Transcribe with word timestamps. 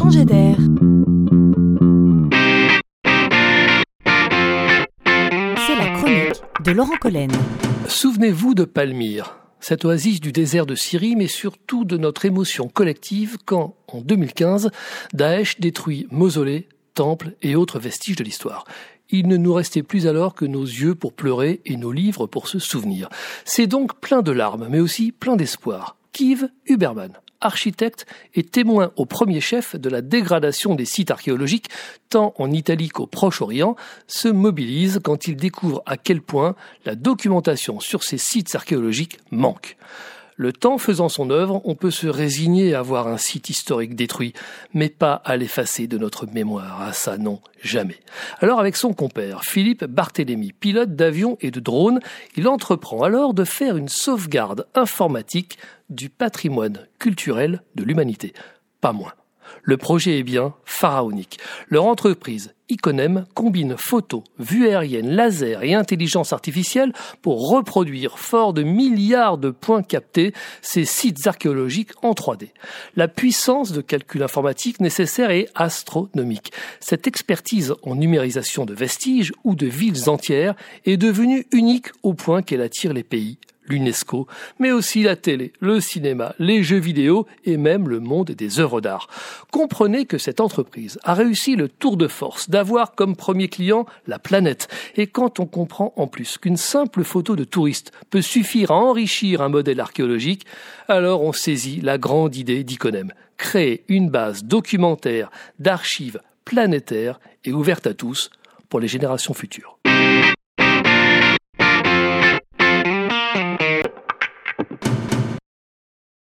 changer 0.00 0.24
d'air. 0.24 0.56
C'est 5.66 5.76
la 5.76 5.90
chronique 5.94 6.42
de 6.64 6.70
Laurent 6.72 6.96
Collen. 6.98 7.30
Souvenez-vous 7.86 8.54
de 8.54 8.64
Palmyre, 8.64 9.36
cette 9.60 9.84
oasis 9.84 10.20
du 10.20 10.32
désert 10.32 10.64
de 10.64 10.74
Syrie, 10.74 11.16
mais 11.16 11.26
surtout 11.26 11.84
de 11.84 11.98
notre 11.98 12.24
émotion 12.24 12.68
collective 12.68 13.36
quand, 13.44 13.76
en 13.88 14.00
2015, 14.00 14.70
Daesh 15.12 15.60
détruit 15.60 16.06
mausolées, 16.10 16.68
temples 16.94 17.34
et 17.42 17.54
autres 17.54 17.78
vestiges 17.78 18.16
de 18.16 18.24
l'histoire. 18.24 18.64
Il 19.10 19.28
ne 19.28 19.36
nous 19.36 19.52
restait 19.52 19.82
plus 19.82 20.06
alors 20.06 20.34
que 20.34 20.46
nos 20.46 20.64
yeux 20.64 20.94
pour 20.94 21.12
pleurer 21.12 21.60
et 21.66 21.76
nos 21.76 21.92
livres 21.92 22.26
pour 22.26 22.48
se 22.48 22.58
souvenir. 22.58 23.10
C'est 23.44 23.66
donc 23.66 24.00
plein 24.00 24.22
de 24.22 24.32
larmes, 24.32 24.68
mais 24.70 24.80
aussi 24.80 25.12
plein 25.12 25.36
d'espoir. 25.36 25.96
Kiv 26.12 26.48
Huberman, 26.66 27.12
architecte 27.40 28.06
et 28.34 28.42
témoin 28.42 28.92
au 28.96 29.06
premier 29.06 29.40
chef 29.40 29.76
de 29.76 29.88
la 29.88 30.02
dégradation 30.02 30.74
des 30.74 30.84
sites 30.84 31.10
archéologiques, 31.10 31.68
tant 32.08 32.34
en 32.38 32.50
Italie 32.50 32.88
qu'au 32.88 33.06
Proche-Orient, 33.06 33.76
se 34.06 34.28
mobilise 34.28 35.00
quand 35.02 35.26
il 35.26 35.36
découvre 35.36 35.82
à 35.86 35.96
quel 35.96 36.20
point 36.20 36.54
la 36.84 36.94
documentation 36.94 37.80
sur 37.80 38.04
ces 38.04 38.18
sites 38.18 38.54
archéologiques 38.54 39.18
manque. 39.30 39.76
Le 40.40 40.54
temps 40.54 40.78
faisant 40.78 41.10
son 41.10 41.28
œuvre, 41.28 41.60
on 41.66 41.74
peut 41.74 41.90
se 41.90 42.06
résigner 42.06 42.74
à 42.74 42.80
voir 42.80 43.08
un 43.08 43.18
site 43.18 43.50
historique 43.50 43.94
détruit, 43.94 44.32
mais 44.72 44.88
pas 44.88 45.12
à 45.12 45.36
l'effacer 45.36 45.86
de 45.86 45.98
notre 45.98 46.24
mémoire. 46.24 46.78
Ah 46.80 46.94
ça 46.94 47.18
non, 47.18 47.42
jamais. 47.62 47.98
Alors 48.38 48.58
avec 48.58 48.74
son 48.74 48.94
compère, 48.94 49.44
Philippe 49.44 49.84
Barthélémy, 49.84 50.54
pilote 50.54 50.96
d'avion 50.96 51.36
et 51.42 51.50
de 51.50 51.60
drone, 51.60 52.00
il 52.36 52.48
entreprend 52.48 53.02
alors 53.02 53.34
de 53.34 53.44
faire 53.44 53.76
une 53.76 53.90
sauvegarde 53.90 54.66
informatique 54.74 55.58
du 55.90 56.08
patrimoine 56.08 56.86
culturel 56.98 57.62
de 57.74 57.84
l'humanité. 57.84 58.32
Pas 58.80 58.94
moins. 58.94 59.12
Le 59.62 59.76
projet 59.76 60.18
est 60.18 60.22
bien 60.22 60.54
pharaonique. 60.64 61.38
Leur 61.68 61.84
entreprise, 61.84 62.54
Iconem, 62.70 63.26
combine 63.34 63.76
photos, 63.76 64.22
vues 64.38 64.68
aériennes, 64.68 65.10
laser 65.10 65.62
et 65.62 65.74
intelligence 65.74 66.32
artificielle 66.32 66.92
pour 67.20 67.50
reproduire, 67.50 68.18
fort 68.18 68.52
de 68.52 68.62
milliards 68.62 69.38
de 69.38 69.50
points 69.50 69.82
captés, 69.82 70.32
ces 70.62 70.84
sites 70.84 71.26
archéologiques 71.26 71.92
en 72.02 72.12
3D. 72.12 72.50
La 72.96 73.08
puissance 73.08 73.72
de 73.72 73.80
calcul 73.80 74.22
informatique 74.22 74.80
nécessaire 74.80 75.30
est 75.30 75.48
astronomique. 75.54 76.52
Cette 76.78 77.06
expertise 77.06 77.74
en 77.82 77.96
numérisation 77.96 78.64
de 78.64 78.74
vestiges 78.74 79.32
ou 79.44 79.54
de 79.54 79.66
villes 79.66 80.08
entières 80.08 80.54
est 80.86 80.96
devenue 80.96 81.46
unique 81.52 81.88
au 82.02 82.14
point 82.14 82.42
qu'elle 82.42 82.62
attire 82.62 82.92
les 82.92 83.04
pays 83.04 83.38
l'UNESCO, 83.70 84.26
mais 84.58 84.72
aussi 84.72 85.02
la 85.02 85.16
télé, 85.16 85.52
le 85.60 85.80
cinéma, 85.80 86.34
les 86.38 86.62
jeux 86.62 86.78
vidéo 86.78 87.26
et 87.44 87.56
même 87.56 87.88
le 87.88 88.00
monde 88.00 88.32
des 88.32 88.60
œuvres 88.60 88.80
d'art. 88.80 89.08
Comprenez 89.50 90.04
que 90.04 90.18
cette 90.18 90.40
entreprise 90.40 90.98
a 91.04 91.14
réussi 91.14 91.56
le 91.56 91.68
tour 91.68 91.96
de 91.96 92.08
force 92.08 92.50
d'avoir 92.50 92.94
comme 92.94 93.16
premier 93.16 93.48
client 93.48 93.86
la 94.06 94.18
planète. 94.18 94.68
Et 94.96 95.06
quand 95.06 95.40
on 95.40 95.46
comprend 95.46 95.92
en 95.96 96.06
plus 96.06 96.36
qu'une 96.36 96.56
simple 96.56 97.04
photo 97.04 97.36
de 97.36 97.44
touriste 97.44 97.92
peut 98.10 98.22
suffire 98.22 98.72
à 98.72 98.76
enrichir 98.76 99.40
un 99.40 99.48
modèle 99.48 99.80
archéologique, 99.80 100.44
alors 100.88 101.22
on 101.22 101.32
saisit 101.32 101.80
la 101.80 101.98
grande 101.98 102.36
idée 102.36 102.64
d'Iconem, 102.64 103.12
créer 103.36 103.84
une 103.88 104.10
base 104.10 104.44
documentaire 104.44 105.30
d'archives 105.58 106.20
planétaires 106.44 107.20
et 107.44 107.52
ouverte 107.52 107.86
à 107.86 107.94
tous 107.94 108.30
pour 108.68 108.80
les 108.80 108.88
générations 108.88 109.34
futures. 109.34 109.78